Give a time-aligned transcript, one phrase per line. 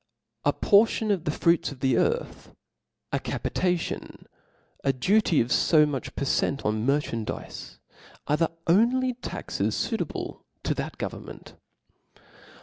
[0.45, 2.49] A portion of the fruits of the earthy
[3.11, 4.25] a capitation,
[4.83, 7.77] a duty of fo much per cent, on mer chandizes,
[8.25, 11.53] are the only taxes fuitable to that go* vernment.